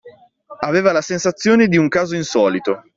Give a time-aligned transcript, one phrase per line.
[0.61, 2.81] Aveva la sensazione di un caso insolito